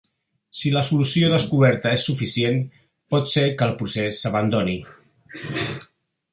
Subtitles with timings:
[0.61, 2.57] Si la solució descoberta és suficient,
[3.15, 4.77] pot ser que el procés s'abandoni.